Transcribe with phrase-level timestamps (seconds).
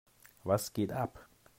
[0.43, 1.27] Was geht ab?